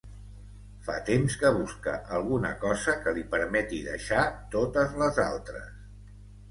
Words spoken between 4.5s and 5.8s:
totes les altres.